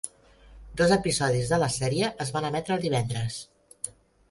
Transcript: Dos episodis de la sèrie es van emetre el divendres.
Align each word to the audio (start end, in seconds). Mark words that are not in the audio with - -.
Dos 0.81 0.93
episodis 0.95 1.51
de 1.51 1.59
la 1.65 1.69
sèrie 1.75 2.11
es 2.27 2.33
van 2.39 2.49
emetre 2.51 2.77
el 2.79 2.85
divendres. 2.89 3.39